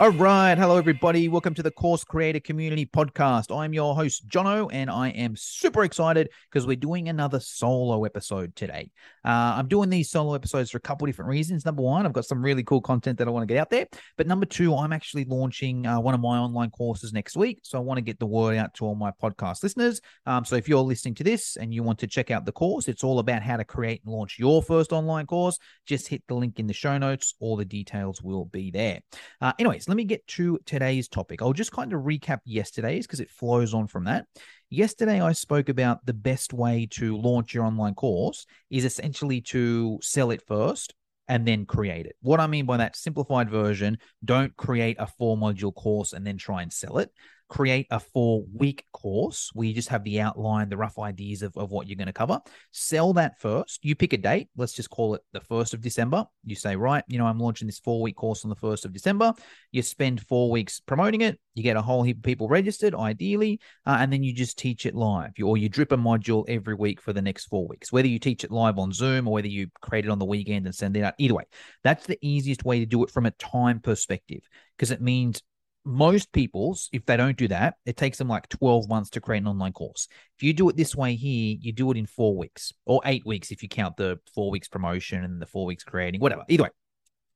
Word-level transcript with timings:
All 0.00 0.08
right. 0.12 0.56
Hello, 0.56 0.78
everybody. 0.78 1.28
Welcome 1.28 1.52
to 1.52 1.62
the 1.62 1.70
Course 1.70 2.04
Creator 2.04 2.40
Community 2.40 2.86
Podcast. 2.86 3.54
I'm 3.54 3.74
your 3.74 3.94
host, 3.94 4.26
Jono, 4.26 4.70
and 4.72 4.88
I 4.88 5.10
am 5.10 5.36
super 5.36 5.84
excited 5.84 6.30
because 6.50 6.66
we're 6.66 6.76
doing 6.76 7.10
another 7.10 7.38
solo 7.38 8.04
episode 8.04 8.56
today. 8.56 8.92
Uh, 9.26 9.56
I'm 9.58 9.68
doing 9.68 9.90
these 9.90 10.08
solo 10.08 10.32
episodes 10.32 10.70
for 10.70 10.78
a 10.78 10.80
couple 10.80 11.06
different 11.06 11.28
reasons. 11.28 11.66
Number 11.66 11.82
one, 11.82 12.06
I've 12.06 12.14
got 12.14 12.24
some 12.24 12.40
really 12.42 12.62
cool 12.62 12.80
content 12.80 13.18
that 13.18 13.28
I 13.28 13.30
want 13.30 13.46
to 13.46 13.52
get 13.52 13.60
out 13.60 13.68
there. 13.68 13.88
But 14.16 14.26
number 14.26 14.46
two, 14.46 14.74
I'm 14.74 14.94
actually 14.94 15.26
launching 15.26 15.86
uh, 15.86 16.00
one 16.00 16.14
of 16.14 16.20
my 16.22 16.38
online 16.38 16.70
courses 16.70 17.12
next 17.12 17.36
week. 17.36 17.60
So 17.64 17.76
I 17.76 17.82
want 17.82 17.98
to 17.98 18.02
get 18.02 18.18
the 18.18 18.24
word 18.24 18.56
out 18.56 18.72
to 18.76 18.86
all 18.86 18.94
my 18.94 19.10
podcast 19.22 19.62
listeners. 19.62 20.00
Um, 20.24 20.46
so 20.46 20.56
if 20.56 20.66
you're 20.66 20.80
listening 20.80 21.16
to 21.16 21.24
this 21.24 21.56
and 21.56 21.74
you 21.74 21.82
want 21.82 21.98
to 21.98 22.06
check 22.06 22.30
out 22.30 22.46
the 22.46 22.52
course, 22.52 22.88
it's 22.88 23.04
all 23.04 23.18
about 23.18 23.42
how 23.42 23.58
to 23.58 23.66
create 23.66 24.00
and 24.06 24.14
launch 24.14 24.38
your 24.38 24.62
first 24.62 24.94
online 24.94 25.26
course. 25.26 25.58
Just 25.84 26.08
hit 26.08 26.22
the 26.26 26.36
link 26.36 26.58
in 26.58 26.68
the 26.68 26.72
show 26.72 26.96
notes. 26.96 27.34
All 27.38 27.58
the 27.58 27.66
details 27.66 28.22
will 28.22 28.46
be 28.46 28.70
there. 28.70 29.02
Uh, 29.42 29.52
anyways, 29.58 29.89
let 29.90 29.96
me 29.96 30.04
get 30.04 30.24
to 30.28 30.56
today's 30.66 31.08
topic. 31.08 31.42
I'll 31.42 31.52
just 31.52 31.72
kind 31.72 31.92
of 31.92 32.02
recap 32.02 32.38
yesterday's 32.44 33.08
because 33.08 33.18
it 33.18 33.28
flows 33.28 33.74
on 33.74 33.88
from 33.88 34.04
that. 34.04 34.24
Yesterday, 34.68 35.20
I 35.20 35.32
spoke 35.32 35.68
about 35.68 36.06
the 36.06 36.14
best 36.14 36.52
way 36.52 36.86
to 36.92 37.16
launch 37.16 37.52
your 37.52 37.64
online 37.64 37.94
course 37.94 38.46
is 38.70 38.84
essentially 38.84 39.40
to 39.40 39.98
sell 40.00 40.30
it 40.30 40.42
first 40.46 40.94
and 41.26 41.44
then 41.44 41.66
create 41.66 42.06
it. 42.06 42.14
What 42.22 42.38
I 42.38 42.46
mean 42.46 42.66
by 42.66 42.76
that 42.76 42.94
simplified 42.94 43.50
version, 43.50 43.98
don't 44.24 44.56
create 44.56 44.96
a 45.00 45.08
four 45.08 45.36
module 45.36 45.74
course 45.74 46.12
and 46.12 46.24
then 46.24 46.36
try 46.38 46.62
and 46.62 46.72
sell 46.72 46.98
it 46.98 47.10
create 47.50 47.88
a 47.90 47.98
four 47.98 48.44
week 48.54 48.84
course 48.92 49.50
where 49.52 49.66
you 49.66 49.74
just 49.74 49.88
have 49.88 50.04
the 50.04 50.20
outline, 50.20 50.68
the 50.68 50.76
rough 50.76 50.98
ideas 50.98 51.42
of, 51.42 51.54
of 51.56 51.70
what 51.70 51.88
you're 51.88 51.96
going 51.96 52.06
to 52.06 52.12
cover. 52.12 52.40
Sell 52.70 53.12
that 53.14 53.38
first. 53.40 53.84
You 53.84 53.94
pick 53.96 54.12
a 54.12 54.16
date. 54.16 54.48
Let's 54.56 54.72
just 54.72 54.88
call 54.88 55.14
it 55.14 55.22
the 55.32 55.40
1st 55.40 55.74
of 55.74 55.80
December. 55.80 56.24
You 56.44 56.54
say, 56.54 56.76
right, 56.76 57.04
you 57.08 57.18
know, 57.18 57.26
I'm 57.26 57.40
launching 57.40 57.66
this 57.66 57.80
four 57.80 58.00
week 58.00 58.16
course 58.16 58.44
on 58.44 58.50
the 58.50 58.56
1st 58.56 58.84
of 58.86 58.92
December. 58.92 59.34
You 59.72 59.82
spend 59.82 60.24
four 60.26 60.50
weeks 60.50 60.80
promoting 60.80 61.22
it. 61.22 61.38
You 61.54 61.64
get 61.64 61.76
a 61.76 61.82
whole 61.82 62.04
heap 62.04 62.18
of 62.18 62.22
people 62.22 62.48
registered, 62.48 62.94
ideally, 62.94 63.60
uh, 63.84 63.96
and 63.98 64.12
then 64.12 64.22
you 64.22 64.32
just 64.32 64.56
teach 64.56 64.86
it 64.86 64.94
live. 64.94 65.32
You, 65.36 65.48
or 65.48 65.58
you 65.58 65.68
drip 65.68 65.90
a 65.90 65.96
module 65.96 66.44
every 66.48 66.76
week 66.76 67.02
for 67.02 67.12
the 67.12 67.20
next 67.20 67.46
four 67.46 67.66
weeks, 67.66 67.92
whether 67.92 68.06
you 68.06 68.20
teach 68.20 68.44
it 68.44 68.52
live 68.52 68.78
on 68.78 68.92
Zoom 68.92 69.26
or 69.26 69.34
whether 69.34 69.48
you 69.48 69.66
create 69.82 70.04
it 70.04 70.10
on 70.10 70.20
the 70.20 70.24
weekend 70.24 70.66
and 70.66 70.74
send 70.74 70.96
it 70.96 71.02
out. 71.02 71.14
Either 71.18 71.34
way, 71.34 71.44
that's 71.82 72.06
the 72.06 72.18
easiest 72.22 72.64
way 72.64 72.78
to 72.78 72.86
do 72.86 73.02
it 73.02 73.10
from 73.10 73.26
a 73.26 73.32
time 73.32 73.80
perspective 73.80 74.48
because 74.76 74.92
it 74.92 75.02
means 75.02 75.42
most 75.90 76.32
people's, 76.32 76.88
if 76.92 77.04
they 77.04 77.16
don't 77.16 77.36
do 77.36 77.48
that, 77.48 77.74
it 77.84 77.96
takes 77.96 78.18
them 78.18 78.28
like 78.28 78.48
12 78.48 78.88
months 78.88 79.10
to 79.10 79.20
create 79.20 79.40
an 79.40 79.48
online 79.48 79.72
course. 79.72 80.08
If 80.36 80.42
you 80.42 80.52
do 80.52 80.68
it 80.68 80.76
this 80.76 80.94
way 80.94 81.14
here, 81.16 81.56
you 81.60 81.72
do 81.72 81.90
it 81.90 81.96
in 81.96 82.06
four 82.06 82.36
weeks 82.36 82.72
or 82.86 83.00
eight 83.04 83.26
weeks 83.26 83.50
if 83.50 83.62
you 83.62 83.68
count 83.68 83.96
the 83.96 84.18
four 84.34 84.50
weeks 84.50 84.68
promotion 84.68 85.24
and 85.24 85.40
the 85.40 85.46
four 85.46 85.66
weeks 85.66 85.84
creating, 85.84 86.20
whatever. 86.20 86.44
Either 86.48 86.64
way, 86.64 86.70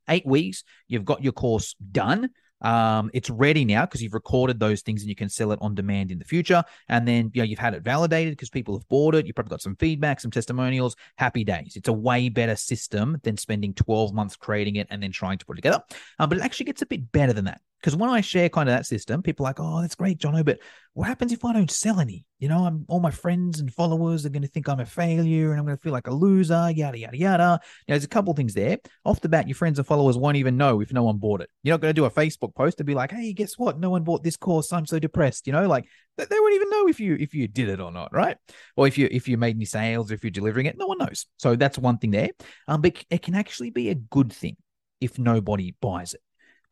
eight 0.09 0.27
weeks, 0.27 0.65
you've 0.89 1.05
got 1.05 1.23
your 1.23 1.33
course 1.33 1.75
done. 1.93 2.31
Um, 2.61 3.11
it's 3.13 3.29
ready 3.29 3.65
now 3.65 3.85
because 3.85 4.03
you've 4.03 4.15
recorded 4.15 4.59
those 4.59 4.81
things 4.81 5.03
and 5.03 5.09
you 5.11 5.15
can 5.15 5.29
sell 5.29 5.53
it 5.53 5.59
on 5.61 5.75
demand 5.75 6.11
in 6.11 6.19
the 6.19 6.25
future. 6.25 6.65
And 6.89 7.07
then 7.07 7.31
you 7.35 7.43
know 7.43 7.45
you've 7.45 7.59
had 7.59 7.75
it 7.75 7.83
validated 7.83 8.33
because 8.33 8.49
people 8.49 8.79
have 8.79 8.89
bought 8.89 9.15
it. 9.15 9.27
You've 9.27 9.37
probably 9.37 9.51
got 9.51 9.61
some 9.61 9.77
feedback, 9.77 10.21
some 10.21 10.31
testimonials. 10.31 10.97
Happy 11.17 11.45
days. 11.45 11.75
It's 11.77 11.89
a 11.89 11.93
way 11.93 12.31
better 12.31 12.57
system 12.57 13.19
than 13.23 13.37
spending 13.37 13.75
12 13.75 14.15
months 14.15 14.37
creating 14.37 14.77
it 14.77 14.87
and 14.91 15.03
then 15.03 15.13
trying 15.13 15.39
to 15.39 15.45
put 15.45 15.59
it 15.59 15.63
together. 15.63 15.83
Um, 16.19 16.31
but 16.31 16.39
it 16.39 16.45
actually 16.45 16.67
gets 16.67 16.81
a 16.81 16.87
bit 16.87 17.13
better 17.13 17.35
than 17.35 17.45
that. 17.45 17.61
Because 17.85 17.97
when 17.97 18.09
I 18.09 18.23
share 18.23 18.49
kind 18.49 18.67
of 18.67 18.75
that 18.75 18.87
system, 18.87 19.21
people 19.21 19.45
are 19.45 19.51
like, 19.51 19.61
oh, 19.61 19.83
that's 19.83 19.95
great, 19.95 20.17
Jono, 20.17 20.43
but 20.43 20.59
what 20.95 21.07
happens 21.07 21.33
if 21.33 21.45
I 21.45 21.53
don't 21.53 21.71
sell 21.71 22.01
any? 22.01 22.25
You 22.39 22.49
know, 22.49 22.65
I'm 22.65 22.87
all 22.89 22.99
my 22.99 23.11
friends 23.11 23.61
and 23.61 23.71
followers 23.71 24.25
are 24.25 24.31
going 24.31 24.41
to 24.41 24.49
think 24.49 24.71
I'm 24.71 24.81
a 24.81 24.87
failure 24.87 25.51
and 25.51 25.61
I'm 25.61 25.67
going 25.67 25.77
to 25.77 25.83
feel 25.83 25.93
like 25.93 26.07
a 26.07 26.15
loser, 26.15 26.71
yada, 26.75 26.99
yada, 26.99 27.19
yada. 27.19 27.43
You 27.43 27.93
know, 27.93 27.95
there's 27.95 28.05
a 28.05 28.09
couple 28.09 28.33
things 28.33 28.55
there. 28.55 28.79
Off 29.05 29.21
the 29.21 29.29
bat, 29.29 29.49
your 29.49 29.55
friends 29.55 29.79
and 29.79 29.87
followers 29.87 30.17
won't 30.17 30.39
even 30.39 30.57
know 30.57 30.81
if 30.81 30.95
no 30.95 31.03
one 31.03 31.19
bought 31.19 31.43
it. 31.43 31.51
You're 31.63 31.75
not 31.75 31.83
going 31.83 31.91
to 31.91 32.01
do 32.01 32.07
a 32.07 32.11
Facebook 32.11 32.55
post 32.55 32.81
and 32.81 32.87
be 32.87 32.95
like, 32.95 33.13
hey, 33.13 33.35
guess 33.35 33.59
what? 33.59 33.79
No 33.79 33.91
one 33.91 34.03
bought 34.03 34.23
this 34.23 34.39
course. 34.39 34.73
I'm 34.73 34.87
so 34.87 34.99
depressed. 34.99 35.47
You 35.47 35.53
know, 35.53 35.69
like 35.69 35.85
they, 36.17 36.25
they 36.25 36.41
won't 36.41 36.55
even 36.55 36.71
know 36.71 36.89
if 36.89 37.01
you 37.01 37.19
if 37.21 37.35
you 37.35 37.49
did 37.49 37.69
it 37.69 37.81
or 37.81 37.93
not, 37.93 38.15
right? 38.15 38.39
Or 38.79 38.87
if 38.87 38.97
you 38.97 39.09
if 39.11 39.29
you 39.29 39.37
made 39.37 39.57
any 39.57 39.67
sales 39.67 40.11
or 40.11 40.15
if 40.15 40.25
you're 40.25 40.31
delivering 40.31 40.65
it, 40.65 40.79
no 40.79 40.87
one 40.87 40.97
knows. 40.97 41.27
So 41.37 41.55
that's 41.55 41.77
one 41.77 41.99
thing 41.99 42.13
there. 42.13 42.31
Um, 42.67 42.81
but 42.81 43.05
it 43.11 43.21
can 43.21 43.35
actually 43.35 43.69
be 43.69 43.91
a 43.91 43.95
good 43.95 44.33
thing 44.33 44.57
if 45.03 45.19
nobody 45.19 45.75
buys 45.83 46.15
it 46.15 46.23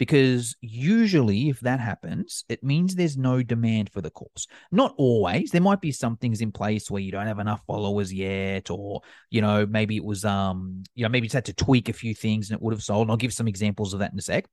because 0.03 0.57
usually 0.61 1.49
if 1.49 1.61
that 1.61 1.79
happens 1.79 2.45
it 2.49 2.65
means 2.65 2.97
there's 2.97 3.17
no 3.17 3.41
demand 3.41 3.89
for 3.93 4.01
the 4.01 4.11
course. 4.11 4.49
Not 4.73 4.97
always. 4.99 5.53
There 5.53 5.61
might 5.61 5.81
be 5.81 5.93
some 5.93 6.17
things 6.17 6.41
in 6.41 6.51
place 6.51 6.91
where 6.91 7.01
you 7.01 7.13
don't 7.13 7.29
have 7.29 7.39
enough 7.39 7.63
followers 7.69 8.12
yet 8.12 8.69
or 8.69 9.03
you 9.31 9.41
know 9.41 9.65
maybe 9.65 9.97
it 9.97 10.05
was 10.05 10.25
um 10.25 10.83
you 10.97 11.05
know 11.05 11.09
maybe 11.09 11.27
it's 11.27 11.35
had 11.35 11.45
to 11.45 11.53
tweak 11.53 11.89
a 11.89 11.93
few 11.93 12.17
things 12.17 12.51
and 12.51 12.59
it 12.59 12.62
would 12.65 12.75
have 12.75 12.83
sold. 12.83 13.03
And 13.03 13.12
i'll 13.12 13.17
give 13.17 13.33
some 13.33 13.47
examples 13.47 13.95
of 13.95 14.01
that 14.01 14.11
in 14.12 14.19
a 14.19 14.23
sec. 14.23 14.47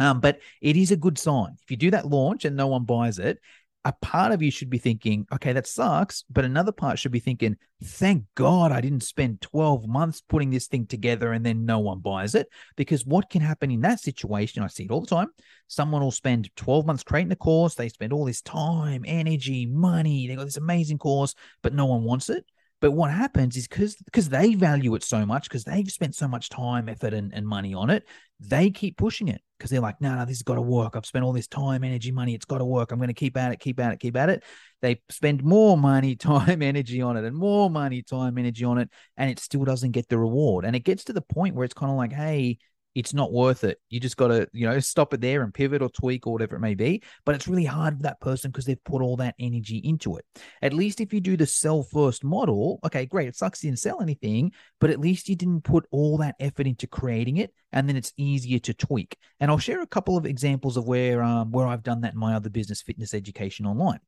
Um, 0.00 0.18
but 0.18 0.40
it 0.60 0.76
is 0.76 0.90
a 0.90 0.96
good 0.96 1.18
sign. 1.18 1.54
If 1.62 1.70
you 1.70 1.76
do 1.76 1.92
that 1.92 2.06
launch 2.08 2.44
and 2.44 2.56
no 2.56 2.66
one 2.66 2.82
buys 2.82 3.20
it, 3.20 3.38
a 3.84 3.92
part 4.02 4.32
of 4.32 4.42
you 4.42 4.50
should 4.50 4.68
be 4.68 4.78
thinking, 4.78 5.26
okay, 5.32 5.52
that 5.52 5.66
sucks. 5.66 6.24
But 6.28 6.44
another 6.44 6.72
part 6.72 6.98
should 6.98 7.12
be 7.12 7.20
thinking, 7.20 7.56
thank 7.82 8.24
God 8.34 8.72
I 8.72 8.80
didn't 8.80 9.02
spend 9.02 9.40
12 9.40 9.88
months 9.88 10.20
putting 10.20 10.50
this 10.50 10.66
thing 10.66 10.86
together 10.86 11.32
and 11.32 11.44
then 11.44 11.64
no 11.64 11.78
one 11.78 12.00
buys 12.00 12.34
it. 12.34 12.48
Because 12.76 13.06
what 13.06 13.30
can 13.30 13.40
happen 13.40 13.70
in 13.70 13.80
that 13.80 14.00
situation, 14.00 14.62
I 14.62 14.66
see 14.66 14.84
it 14.84 14.90
all 14.90 15.00
the 15.00 15.06
time. 15.06 15.28
Someone 15.68 16.02
will 16.02 16.10
spend 16.10 16.54
12 16.56 16.84
months 16.84 17.02
creating 17.02 17.32
a 17.32 17.36
course, 17.36 17.74
they 17.74 17.88
spend 17.88 18.12
all 18.12 18.26
this 18.26 18.42
time, 18.42 19.02
energy, 19.06 19.64
money, 19.64 20.26
they 20.26 20.36
got 20.36 20.44
this 20.44 20.58
amazing 20.58 20.98
course, 20.98 21.34
but 21.62 21.72
no 21.72 21.86
one 21.86 22.04
wants 22.04 22.28
it. 22.28 22.44
But 22.80 22.92
what 22.92 23.10
happens 23.10 23.56
is 23.56 23.68
because 23.68 23.96
because 23.96 24.28
they 24.28 24.54
value 24.54 24.94
it 24.94 25.04
so 25.04 25.26
much, 25.26 25.44
because 25.44 25.64
they've 25.64 25.90
spent 25.90 26.14
so 26.14 26.26
much 26.26 26.48
time, 26.48 26.88
effort, 26.88 27.12
and, 27.12 27.32
and 27.34 27.46
money 27.46 27.74
on 27.74 27.90
it, 27.90 28.04
they 28.40 28.70
keep 28.70 28.96
pushing 28.96 29.28
it 29.28 29.42
because 29.58 29.70
they're 29.70 29.80
like, 29.80 30.00
no, 30.00 30.14
no, 30.14 30.24
this 30.24 30.38
has 30.38 30.42
got 30.42 30.54
to 30.54 30.62
work. 30.62 30.96
I've 30.96 31.04
spent 31.04 31.24
all 31.24 31.34
this 31.34 31.46
time, 31.46 31.84
energy, 31.84 32.10
money. 32.10 32.34
It's 32.34 32.46
got 32.46 32.58
to 32.58 32.64
work. 32.64 32.90
I'm 32.90 32.98
going 32.98 33.08
to 33.08 33.14
keep 33.14 33.36
at 33.36 33.52
it, 33.52 33.60
keep 33.60 33.78
at 33.78 33.92
it, 33.92 34.00
keep 34.00 34.16
at 34.16 34.30
it. 34.30 34.42
They 34.80 35.02
spend 35.10 35.44
more 35.44 35.76
money, 35.76 36.16
time, 36.16 36.62
energy 36.62 37.02
on 37.02 37.18
it, 37.18 37.24
and 37.24 37.36
more 37.36 37.68
money, 37.68 38.02
time, 38.02 38.38
energy 38.38 38.64
on 38.64 38.78
it, 38.78 38.88
and 39.18 39.30
it 39.30 39.38
still 39.38 39.64
doesn't 39.64 39.90
get 39.90 40.08
the 40.08 40.18
reward. 40.18 40.64
And 40.64 40.74
it 40.74 40.84
gets 40.84 41.04
to 41.04 41.12
the 41.12 41.20
point 41.20 41.54
where 41.54 41.66
it's 41.66 41.74
kind 41.74 41.90
of 41.90 41.98
like, 41.98 42.12
hey, 42.12 42.58
it's 42.94 43.14
not 43.14 43.32
worth 43.32 43.64
it. 43.64 43.78
You 43.88 44.00
just 44.00 44.16
got 44.16 44.28
to, 44.28 44.48
you 44.52 44.66
know, 44.66 44.80
stop 44.80 45.14
it 45.14 45.20
there 45.20 45.42
and 45.42 45.54
pivot 45.54 45.82
or 45.82 45.88
tweak 45.88 46.26
or 46.26 46.32
whatever 46.32 46.56
it 46.56 46.60
may 46.60 46.74
be. 46.74 47.02
But 47.24 47.34
it's 47.34 47.46
really 47.46 47.64
hard 47.64 47.96
for 47.96 48.02
that 48.02 48.20
person 48.20 48.50
because 48.50 48.64
they've 48.64 48.82
put 48.84 49.02
all 49.02 49.16
that 49.16 49.36
energy 49.38 49.78
into 49.78 50.16
it. 50.16 50.24
At 50.62 50.72
least 50.72 51.00
if 51.00 51.12
you 51.12 51.20
do 51.20 51.36
the 51.36 51.46
sell 51.46 51.82
first 51.82 52.24
model, 52.24 52.80
okay, 52.84 53.06
great. 53.06 53.28
It 53.28 53.36
sucks 53.36 53.62
you 53.62 53.70
didn't 53.70 53.78
sell 53.78 54.02
anything, 54.02 54.52
but 54.80 54.90
at 54.90 55.00
least 55.00 55.28
you 55.28 55.36
didn't 55.36 55.62
put 55.62 55.86
all 55.90 56.18
that 56.18 56.34
effort 56.40 56.66
into 56.66 56.86
creating 56.86 57.36
it, 57.36 57.54
and 57.72 57.88
then 57.88 57.96
it's 57.96 58.12
easier 58.16 58.58
to 58.60 58.74
tweak. 58.74 59.16
And 59.38 59.50
I'll 59.50 59.58
share 59.58 59.82
a 59.82 59.86
couple 59.86 60.16
of 60.16 60.26
examples 60.26 60.76
of 60.76 60.86
where 60.86 61.22
um, 61.22 61.52
where 61.52 61.66
I've 61.66 61.82
done 61.84 62.00
that 62.00 62.14
in 62.14 62.18
my 62.18 62.34
other 62.34 62.50
business, 62.50 62.82
fitness 62.82 63.14
education 63.14 63.66
online. 63.66 64.00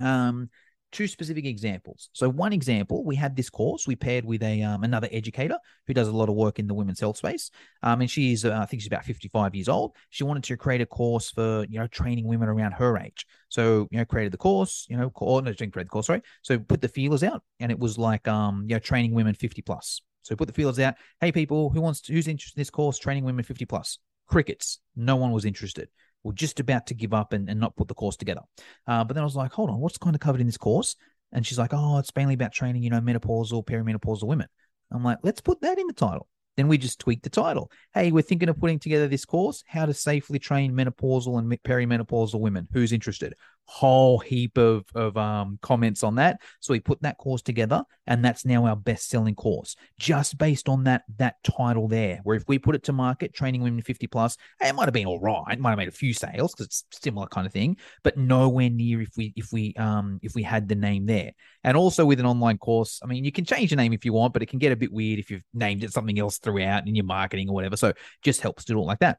Um, 0.00 0.50
two 0.92 1.06
specific 1.06 1.44
examples. 1.44 2.10
So 2.12 2.28
one 2.28 2.52
example, 2.52 3.04
we 3.04 3.16
had 3.16 3.36
this 3.36 3.50
course 3.50 3.86
we 3.86 3.96
paired 3.96 4.24
with 4.24 4.42
a 4.42 4.62
um, 4.62 4.84
another 4.84 5.08
educator 5.12 5.56
who 5.86 5.94
does 5.94 6.08
a 6.08 6.12
lot 6.12 6.28
of 6.28 6.34
work 6.34 6.58
in 6.58 6.66
the 6.66 6.74
women's 6.74 7.00
health 7.00 7.16
space. 7.16 7.50
Um, 7.82 8.00
and 8.00 8.10
she's 8.10 8.44
uh, 8.44 8.58
I 8.60 8.66
think 8.66 8.82
she's 8.82 8.88
about 8.88 9.04
55 9.04 9.54
years 9.54 9.68
old. 9.68 9.94
She 10.10 10.24
wanted 10.24 10.44
to 10.44 10.56
create 10.56 10.80
a 10.80 10.86
course 10.86 11.30
for 11.30 11.66
you 11.68 11.78
know 11.78 11.86
training 11.86 12.26
women 12.26 12.48
around 12.48 12.72
her 12.72 12.98
age. 12.98 13.26
So 13.48 13.88
you 13.90 13.98
know 13.98 14.04
created 14.04 14.32
the 14.32 14.38
course, 14.38 14.86
you 14.88 14.96
know, 14.96 15.10
or 15.14 15.42
no, 15.42 15.52
didn't 15.52 15.72
create 15.72 15.86
the 15.86 15.90
course, 15.90 16.06
sorry. 16.06 16.22
So 16.42 16.58
put 16.58 16.80
the 16.80 16.88
feelers 16.88 17.22
out, 17.22 17.42
and 17.60 17.70
it 17.70 17.78
was 17.78 17.98
like 17.98 18.26
um 18.28 18.64
you 18.68 18.74
know 18.74 18.80
training 18.80 19.12
women 19.12 19.34
50 19.34 19.62
plus. 19.62 20.00
So 20.22 20.36
put 20.36 20.48
the 20.48 20.54
feelers 20.54 20.78
out. 20.78 20.94
Hey 21.20 21.32
people, 21.32 21.70
who 21.70 21.80
wants 21.80 22.02
to, 22.02 22.12
who's 22.12 22.28
interested 22.28 22.58
in 22.58 22.60
this 22.60 22.70
course? 22.70 22.98
Training 22.98 23.24
women 23.24 23.44
50 23.44 23.64
plus. 23.64 23.98
Crickets. 24.26 24.80
No 24.94 25.16
one 25.16 25.32
was 25.32 25.46
interested 25.46 25.88
were 26.22 26.32
just 26.32 26.60
about 26.60 26.86
to 26.88 26.94
give 26.94 27.14
up 27.14 27.32
and, 27.32 27.48
and 27.48 27.60
not 27.60 27.76
put 27.76 27.88
the 27.88 27.94
course 27.94 28.16
together. 28.16 28.42
Uh, 28.86 29.04
but 29.04 29.14
then 29.14 29.22
I 29.22 29.24
was 29.24 29.36
like, 29.36 29.52
hold 29.52 29.70
on, 29.70 29.80
what's 29.80 29.98
kind 29.98 30.14
of 30.14 30.20
covered 30.20 30.40
in 30.40 30.46
this 30.46 30.58
course? 30.58 30.96
And 31.32 31.46
she's 31.46 31.58
like, 31.58 31.70
oh, 31.72 31.98
it's 31.98 32.14
mainly 32.16 32.34
about 32.34 32.52
training, 32.52 32.82
you 32.82 32.90
know, 32.90 33.00
menopausal, 33.00 33.64
perimenopausal 33.64 34.24
women. 34.24 34.48
I'm 34.90 35.04
like, 35.04 35.18
let's 35.22 35.40
put 35.40 35.60
that 35.60 35.78
in 35.78 35.86
the 35.86 35.92
title. 35.92 36.26
Then 36.56 36.68
we 36.68 36.78
just 36.78 36.98
tweak 36.98 37.22
the 37.22 37.30
title. 37.30 37.70
Hey, 37.94 38.10
we're 38.10 38.22
thinking 38.22 38.48
of 38.48 38.58
putting 38.58 38.78
together 38.78 39.06
this 39.06 39.24
course, 39.24 39.62
how 39.66 39.86
to 39.86 39.94
safely 39.94 40.38
train 40.38 40.72
menopausal 40.72 41.38
and 41.38 41.48
perimenopausal 41.62 42.40
women. 42.40 42.66
Who's 42.72 42.92
interested? 42.92 43.34
Whole 43.70 44.18
heap 44.18 44.56
of 44.56 44.86
of 44.94 45.14
um, 45.18 45.58
comments 45.60 46.02
on 46.02 46.14
that. 46.14 46.40
So 46.60 46.72
we 46.72 46.80
put 46.80 47.02
that 47.02 47.18
course 47.18 47.42
together, 47.42 47.84
and 48.06 48.24
that's 48.24 48.46
now 48.46 48.64
our 48.66 48.74
best 48.74 49.10
selling 49.10 49.34
course, 49.34 49.76
just 49.98 50.38
based 50.38 50.70
on 50.70 50.84
that 50.84 51.02
that 51.18 51.36
title 51.44 51.86
there. 51.86 52.20
Where 52.24 52.36
if 52.36 52.44
we 52.48 52.58
put 52.58 52.74
it 52.74 52.82
to 52.84 52.92
market, 52.94 53.34
training 53.34 53.62
women 53.62 53.82
fifty 53.82 54.06
plus, 54.06 54.38
it 54.60 54.74
might 54.74 54.86
have 54.86 54.94
been 54.94 55.06
all 55.06 55.20
right, 55.20 55.44
it 55.52 55.60
might 55.60 55.70
have 55.70 55.78
made 55.78 55.88
a 55.88 55.92
few 55.92 56.14
sales 56.14 56.54
because 56.54 56.66
it's 56.66 56.84
similar 56.90 57.26
kind 57.26 57.46
of 57.46 57.52
thing, 57.52 57.76
but 58.02 58.16
nowhere 58.16 58.70
near 58.70 59.02
if 59.02 59.10
we 59.18 59.34
if 59.36 59.52
we 59.52 59.74
um 59.74 60.18
if 60.22 60.34
we 60.34 60.42
had 60.42 60.66
the 60.66 60.74
name 60.74 61.04
there. 61.04 61.32
And 61.62 61.76
also 61.76 62.06
with 62.06 62.20
an 62.20 62.26
online 62.26 62.56
course, 62.56 63.00
I 63.04 63.06
mean, 63.06 63.24
you 63.24 63.32
can 63.32 63.44
change 63.44 63.68
the 63.68 63.76
name 63.76 63.92
if 63.92 64.06
you 64.06 64.14
want, 64.14 64.32
but 64.32 64.42
it 64.42 64.46
can 64.46 64.58
get 64.58 64.72
a 64.72 64.76
bit 64.76 64.92
weird 64.92 65.18
if 65.18 65.30
you've 65.30 65.44
named 65.52 65.84
it 65.84 65.92
something 65.92 66.18
else 66.18 66.38
throughout 66.38 66.88
in 66.88 66.94
your 66.94 67.04
marketing 67.04 67.50
or 67.50 67.54
whatever. 67.54 67.76
So 67.76 67.92
just 68.22 68.40
helps 68.40 68.64
to 68.64 68.72
do 68.72 68.78
it 68.78 68.84
like 68.84 69.00
that. 69.00 69.18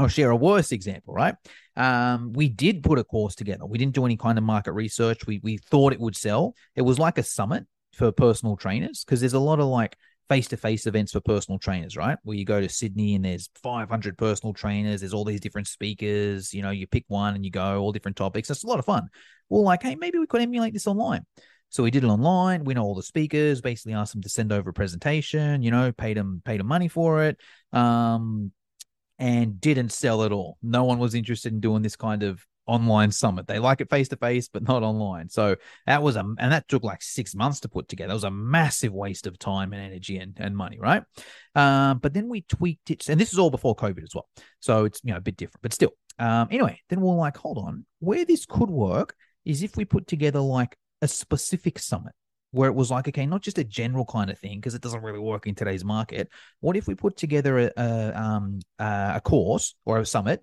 I'll 0.00 0.08
share 0.08 0.30
a 0.30 0.36
worse 0.36 0.72
example, 0.72 1.12
right? 1.14 1.34
Um, 1.76 2.32
we 2.32 2.48
did 2.48 2.82
put 2.82 2.98
a 2.98 3.04
course 3.04 3.34
together. 3.34 3.66
We 3.66 3.78
didn't 3.78 3.94
do 3.94 4.04
any 4.04 4.16
kind 4.16 4.38
of 4.38 4.44
market 4.44 4.72
research. 4.72 5.26
We 5.26 5.40
we 5.42 5.58
thought 5.58 5.92
it 5.92 6.00
would 6.00 6.16
sell. 6.16 6.54
It 6.74 6.82
was 6.82 6.98
like 6.98 7.18
a 7.18 7.22
summit 7.22 7.66
for 7.92 8.10
personal 8.12 8.56
trainers 8.56 9.04
because 9.04 9.20
there's 9.20 9.34
a 9.34 9.38
lot 9.38 9.60
of 9.60 9.66
like 9.66 9.96
face-to-face 10.30 10.86
events 10.86 11.10
for 11.12 11.20
personal 11.20 11.58
trainers, 11.58 11.96
right? 11.96 12.16
Where 12.22 12.36
you 12.36 12.44
go 12.44 12.60
to 12.60 12.68
Sydney 12.68 13.16
and 13.16 13.24
there's 13.24 13.50
500 13.62 14.16
personal 14.16 14.54
trainers. 14.54 15.00
There's 15.00 15.12
all 15.12 15.24
these 15.24 15.40
different 15.40 15.66
speakers. 15.66 16.54
You 16.54 16.62
know, 16.62 16.70
you 16.70 16.86
pick 16.86 17.04
one 17.08 17.34
and 17.34 17.44
you 17.44 17.50
go 17.50 17.80
all 17.80 17.90
different 17.90 18.16
topics. 18.16 18.48
It's 18.48 18.62
a 18.62 18.66
lot 18.68 18.78
of 18.78 18.84
fun. 18.84 19.08
Well, 19.48 19.64
like, 19.64 19.82
hey, 19.82 19.96
maybe 19.96 20.18
we 20.18 20.28
could 20.28 20.40
emulate 20.40 20.72
this 20.72 20.86
online. 20.86 21.26
So 21.68 21.82
we 21.82 21.90
did 21.90 22.04
it 22.04 22.08
online. 22.08 22.64
We 22.64 22.74
know 22.74 22.82
all 22.82 22.94
the 22.94 23.02
speakers. 23.02 23.60
Basically, 23.60 23.92
asked 23.92 24.12
them 24.12 24.22
to 24.22 24.28
send 24.28 24.52
over 24.52 24.70
a 24.70 24.72
presentation. 24.72 25.62
You 25.62 25.70
know, 25.70 25.92
paid 25.92 26.16
them 26.16 26.42
paid 26.44 26.60
them 26.60 26.66
money 26.66 26.88
for 26.88 27.24
it. 27.24 27.40
Um, 27.72 28.52
and 29.20 29.60
didn't 29.60 29.92
sell 29.92 30.24
at 30.24 30.32
all. 30.32 30.56
No 30.62 30.84
one 30.84 30.98
was 30.98 31.14
interested 31.14 31.52
in 31.52 31.60
doing 31.60 31.82
this 31.82 31.94
kind 31.94 32.22
of 32.22 32.44
online 32.66 33.12
summit. 33.12 33.46
They 33.46 33.58
like 33.58 33.82
it 33.82 33.90
face 33.90 34.08
to 34.08 34.16
face, 34.16 34.48
but 34.48 34.62
not 34.66 34.82
online. 34.82 35.28
So 35.28 35.56
that 35.86 36.02
was 36.02 36.16
a 36.16 36.20
and 36.20 36.52
that 36.52 36.66
took 36.68 36.82
like 36.82 37.02
six 37.02 37.34
months 37.34 37.60
to 37.60 37.68
put 37.68 37.86
together. 37.86 38.12
It 38.12 38.14
was 38.14 38.24
a 38.24 38.30
massive 38.30 38.94
waste 38.94 39.26
of 39.26 39.38
time 39.38 39.74
and 39.74 39.82
energy 39.82 40.16
and, 40.16 40.36
and 40.40 40.56
money, 40.56 40.78
right? 40.80 41.02
Um, 41.54 41.98
but 41.98 42.14
then 42.14 42.28
we 42.28 42.42
tweaked 42.42 42.90
it, 42.90 43.08
and 43.08 43.20
this 43.20 43.32
is 43.32 43.38
all 43.38 43.50
before 43.50 43.76
COVID 43.76 44.02
as 44.02 44.14
well. 44.14 44.28
So 44.60 44.86
it's 44.86 45.00
you 45.04 45.12
know 45.12 45.18
a 45.18 45.22
bit 45.22 45.36
different, 45.36 45.62
but 45.62 45.74
still. 45.74 45.92
Um, 46.18 46.48
anyway, 46.50 46.80
then 46.88 47.00
we're 47.00 47.14
like, 47.14 47.36
hold 47.36 47.58
on, 47.58 47.86
where 47.98 48.24
this 48.24 48.44
could 48.46 48.70
work 48.70 49.14
is 49.44 49.62
if 49.62 49.76
we 49.76 49.84
put 49.84 50.06
together 50.06 50.40
like 50.40 50.76
a 51.02 51.08
specific 51.08 51.78
summit 51.78 52.12
where 52.52 52.68
it 52.68 52.74
was 52.74 52.90
like, 52.90 53.06
okay, 53.08 53.26
not 53.26 53.42
just 53.42 53.58
a 53.58 53.64
general 53.64 54.04
kind 54.04 54.30
of 54.30 54.38
thing 54.38 54.58
because 54.58 54.74
it 54.74 54.82
doesn't 54.82 55.02
really 55.02 55.18
work 55.18 55.46
in 55.46 55.54
today's 55.54 55.84
market. 55.84 56.28
What 56.60 56.76
if 56.76 56.86
we 56.86 56.94
put 56.94 57.16
together 57.16 57.58
a 57.58 57.70
a, 57.76 58.20
um, 58.20 58.60
a 58.78 59.20
course 59.22 59.74
or 59.84 59.98
a 59.98 60.06
summit 60.06 60.42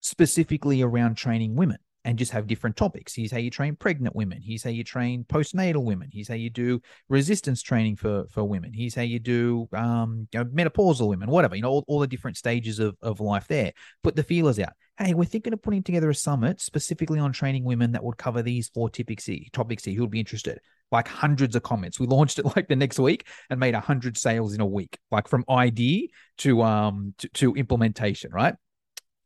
specifically 0.00 0.82
around 0.82 1.16
training 1.16 1.54
women? 1.54 1.78
and 2.04 2.18
just 2.18 2.32
have 2.32 2.46
different 2.46 2.76
topics. 2.76 3.14
Here's 3.14 3.32
how 3.32 3.38
you 3.38 3.50
train 3.50 3.76
pregnant 3.76 4.14
women. 4.14 4.40
Here's 4.42 4.62
how 4.62 4.70
you 4.70 4.84
train 4.84 5.24
postnatal 5.24 5.84
women. 5.84 6.10
Here's 6.12 6.28
how 6.28 6.34
you 6.34 6.50
do 6.50 6.80
resistance 7.08 7.62
training 7.62 7.96
for 7.96 8.26
for 8.28 8.44
women. 8.44 8.72
Here's 8.74 8.94
how 8.94 9.02
you 9.02 9.18
do 9.18 9.68
um, 9.72 10.28
you 10.32 10.40
know, 10.40 10.44
menopausal 10.44 11.08
women, 11.08 11.30
whatever. 11.30 11.56
You 11.56 11.62
know, 11.62 11.70
all, 11.70 11.84
all 11.88 12.00
the 12.00 12.06
different 12.06 12.36
stages 12.36 12.78
of, 12.78 12.96
of 13.00 13.20
life 13.20 13.48
there. 13.48 13.72
Put 14.02 14.16
the 14.16 14.22
feelers 14.22 14.58
out. 14.58 14.74
Hey, 14.98 15.14
we're 15.14 15.24
thinking 15.24 15.52
of 15.52 15.62
putting 15.62 15.82
together 15.82 16.10
a 16.10 16.14
summit 16.14 16.60
specifically 16.60 17.18
on 17.18 17.32
training 17.32 17.64
women 17.64 17.92
that 17.92 18.04
would 18.04 18.18
cover 18.18 18.42
these 18.42 18.68
four 18.68 18.90
topics 18.90 19.28
topics 19.52 19.84
here. 19.84 19.94
Who 19.94 20.02
would 20.02 20.10
be 20.10 20.20
interested? 20.20 20.60
Like 20.94 21.08
hundreds 21.08 21.56
of 21.56 21.64
comments. 21.64 21.98
We 21.98 22.06
launched 22.06 22.38
it 22.38 22.44
like 22.56 22.68
the 22.68 22.76
next 22.76 23.00
week 23.00 23.26
and 23.50 23.58
made 23.58 23.74
a 23.74 23.80
hundred 23.80 24.16
sales 24.16 24.54
in 24.54 24.60
a 24.60 24.66
week, 24.66 24.96
like 25.10 25.26
from 25.26 25.44
idea 25.50 26.06
to 26.38 26.62
um 26.62 27.14
to, 27.18 27.28
to 27.28 27.54
implementation, 27.54 28.30
right? 28.30 28.54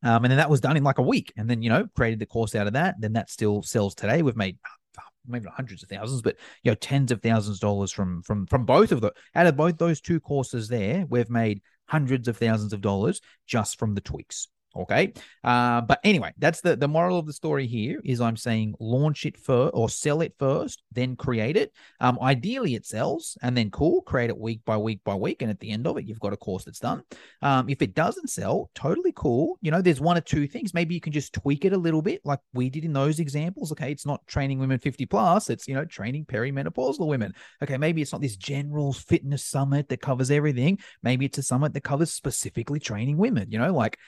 Um, 0.03 0.25
and 0.25 0.31
then 0.31 0.39
that 0.39 0.49
was 0.49 0.61
done 0.61 0.77
in 0.79 0.85
like 0.85 0.99
a 0.99 1.03
week. 1.03 1.33
And 1.37 1.51
then, 1.51 1.63
you 1.63 1.69
know, 1.69 1.87
created 1.95 2.21
the 2.21 2.27
course 2.27 2.55
out 2.55 2.67
of 2.67 2.73
that. 2.73 2.95
Then 3.01 3.13
that 3.15 3.31
still 3.31 3.63
sells 3.63 3.95
today. 3.95 4.23
We've 4.23 4.37
made 4.37 4.59
maybe 5.27 5.45
not 5.45 5.55
hundreds 5.55 5.83
of 5.83 5.91
thousands, 5.91 6.23
but 6.23 6.37
you 6.63 6.71
know, 6.71 6.77
tens 6.77 7.13
of 7.13 7.21
thousands 7.21 7.59
of 7.59 7.61
dollars 7.61 7.93
from 7.93 8.23
from 8.23 8.47
from 8.47 8.65
both 8.65 8.91
of 8.91 9.03
the 9.03 9.13
out 9.35 9.47
of 9.47 9.57
both 9.57 9.77
those 9.77 10.01
two 10.01 10.21
courses 10.21 10.69
there, 10.69 11.05
we've 11.09 11.31
made 11.31 11.61
hundreds 11.87 12.29
of 12.29 12.37
thousands 12.39 12.73
of 12.73 12.81
dollars 12.81 13.21
just 13.47 13.79
from 13.79 13.95
the 13.95 14.01
tweaks. 14.01 14.49
Okay. 14.77 15.13
Uh, 15.43 15.81
but 15.81 15.99
anyway, 16.05 16.33
that's 16.39 16.61
the, 16.61 16.77
the 16.77 16.89
moral 16.89 17.19
of 17.19 17.27
the 17.27 17.33
story 17.33 17.67
here 17.67 18.01
is 18.05 18.21
I'm 18.21 18.37
saying 18.37 18.75
launch 18.79 19.25
it 19.25 19.37
first 19.37 19.73
or 19.75 19.89
sell 19.89 20.21
it 20.21 20.35
first, 20.39 20.83
then 20.93 21.17
create 21.17 21.57
it. 21.57 21.73
Um, 22.01 22.19
ideally 22.21 22.75
it 22.75 22.87
sells 22.87 23.37
and 23.43 23.57
then 23.57 23.71
cool, 23.71 24.03
create 24.03 24.31
it 24.31 24.39
week 24.39 24.61
by 24.65 24.77
week 24.77 25.01
by 25.05 25.15
week. 25.15 25.43
And 25.43 25.51
at 25.51 25.59
the 25.59 25.71
end 25.71 25.87
of 25.87 25.97
it, 25.97 26.05
you've 26.05 26.21
got 26.21 26.33
a 26.33 26.37
course 26.37 26.65
that's 26.65 26.81
done. 26.81 27.03
Um, 27.43 27.69
if 27.69 27.83
it 27.83 27.95
doesn't 27.95 28.29
sell, 28.29 28.71
totally 28.75 29.13
cool. 29.17 29.59
You 29.63 29.71
know, 29.71 29.81
there's 29.81 30.01
one 30.01 30.19
or 30.19 30.21
two 30.21 30.47
things. 30.47 30.75
Maybe 30.75 30.95
you 30.95 31.01
can 31.01 31.13
just 31.13 31.33
tweak 31.33 31.65
it 31.65 31.73
a 31.73 31.79
little 31.79 32.03
bit 32.03 32.21
like 32.25 32.41
we 32.53 32.69
did 32.71 32.85
in 32.85 32.93
those 32.93 33.21
examples. 33.21 33.73
Okay. 33.73 33.91
It's 33.91 34.07
not 34.07 34.27
training 34.27 34.59
women 34.59 34.79
50 34.79 35.07
plus. 35.07 35.51
It's, 35.51 35.67
you 35.67 35.75
know, 35.75 35.87
training 35.87 36.27
perimenopausal 36.27 37.07
women. 37.07 37.33
Okay. 37.63 37.79
Maybe 37.79 38.03
it's 38.03 38.13
not 38.13 38.21
this 38.21 38.37
general 38.37 38.93
fitness 38.93 39.45
summit 39.45 39.89
that 39.89 40.03
covers 40.03 40.31
everything. 40.31 40.79
Maybe 41.03 41.25
it's 41.25 41.39
a 41.39 41.43
summit 41.43 41.73
that 41.73 41.83
covers 41.83 42.13
specifically 42.13 42.81
training 42.81 43.17
women, 43.17 43.51
you 43.51 43.59
know, 43.59 43.73
like 43.73 43.99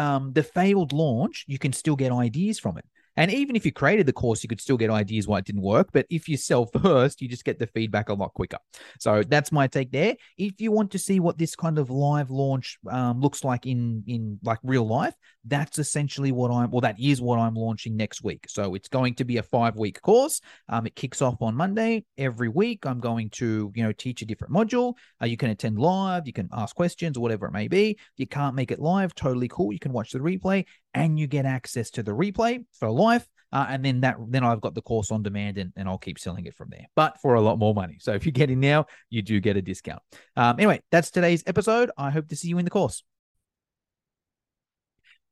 um, 0.00 0.32
the 0.32 0.42
failed 0.42 0.92
launch, 0.92 1.44
you 1.46 1.58
can 1.58 1.72
still 1.72 1.96
get 1.96 2.10
ideas 2.12 2.58
from 2.58 2.78
it. 2.78 2.86
And 3.20 3.30
even 3.30 3.54
if 3.54 3.66
you 3.66 3.72
created 3.72 4.06
the 4.06 4.14
course, 4.14 4.42
you 4.42 4.48
could 4.48 4.62
still 4.62 4.78
get 4.78 4.88
ideas 4.88 5.28
why 5.28 5.40
it 5.40 5.44
didn't 5.44 5.60
work. 5.60 5.90
But 5.92 6.06
if 6.08 6.26
you 6.26 6.38
sell 6.38 6.64
first, 6.82 7.20
you 7.20 7.28
just 7.28 7.44
get 7.44 7.58
the 7.58 7.66
feedback 7.66 8.08
a 8.08 8.14
lot 8.14 8.32
quicker. 8.32 8.56
So 8.98 9.22
that's 9.22 9.52
my 9.52 9.66
take 9.66 9.92
there. 9.92 10.16
If 10.38 10.58
you 10.58 10.72
want 10.72 10.90
to 10.92 10.98
see 10.98 11.20
what 11.20 11.36
this 11.36 11.54
kind 11.54 11.78
of 11.78 11.90
live 11.90 12.30
launch 12.30 12.78
um, 12.90 13.20
looks 13.20 13.44
like 13.44 13.66
in 13.66 14.04
in 14.06 14.38
like 14.42 14.58
real 14.62 14.88
life, 14.88 15.12
that's 15.44 15.78
essentially 15.78 16.32
what 16.32 16.50
I'm. 16.50 16.70
Well, 16.70 16.80
that 16.80 16.98
is 16.98 17.20
what 17.20 17.38
I'm 17.38 17.54
launching 17.54 17.94
next 17.94 18.24
week. 18.24 18.46
So 18.48 18.74
it's 18.74 18.88
going 18.88 19.16
to 19.16 19.24
be 19.24 19.36
a 19.36 19.42
five 19.42 19.76
week 19.76 20.00
course. 20.00 20.40
Um, 20.70 20.86
it 20.86 20.96
kicks 20.96 21.20
off 21.20 21.42
on 21.42 21.54
Monday. 21.54 22.06
Every 22.16 22.48
week, 22.48 22.86
I'm 22.86 23.00
going 23.00 23.28
to 23.30 23.70
you 23.74 23.82
know 23.82 23.92
teach 23.92 24.22
a 24.22 24.24
different 24.24 24.54
module. 24.54 24.94
Uh, 25.20 25.26
you 25.26 25.36
can 25.36 25.50
attend 25.50 25.78
live. 25.78 26.26
You 26.26 26.32
can 26.32 26.48
ask 26.54 26.74
questions 26.74 27.18
or 27.18 27.20
whatever 27.20 27.46
it 27.46 27.52
may 27.52 27.68
be. 27.68 27.98
You 28.16 28.26
can't 28.26 28.54
make 28.54 28.70
it 28.70 28.80
live. 28.80 29.14
Totally 29.14 29.48
cool. 29.48 29.74
You 29.74 29.78
can 29.78 29.92
watch 29.92 30.12
the 30.12 30.20
replay 30.20 30.64
and 30.94 31.18
you 31.18 31.26
get 31.26 31.46
access 31.46 31.90
to 31.90 32.02
the 32.02 32.12
replay 32.12 32.64
for 32.78 32.90
life. 32.90 33.26
Uh, 33.52 33.66
and 33.68 33.84
then 33.84 34.00
that 34.02 34.16
then 34.28 34.44
I've 34.44 34.60
got 34.60 34.76
the 34.76 34.82
course 34.82 35.10
on 35.10 35.24
demand 35.24 35.58
and, 35.58 35.72
and 35.74 35.88
I'll 35.88 35.98
keep 35.98 36.20
selling 36.20 36.46
it 36.46 36.54
from 36.54 36.68
there, 36.70 36.86
but 36.94 37.20
for 37.20 37.34
a 37.34 37.40
lot 37.40 37.58
more 37.58 37.74
money. 37.74 37.96
So 38.00 38.12
if 38.12 38.24
you 38.24 38.30
get 38.30 38.48
in 38.48 38.60
now, 38.60 38.86
you 39.08 39.22
do 39.22 39.40
get 39.40 39.56
a 39.56 39.62
discount. 39.62 40.00
Um, 40.36 40.56
anyway, 40.58 40.80
that's 40.92 41.10
today's 41.10 41.42
episode. 41.48 41.90
I 41.98 42.10
hope 42.10 42.28
to 42.28 42.36
see 42.36 42.46
you 42.46 42.58
in 42.58 42.64
the 42.64 42.70
course. 42.70 43.02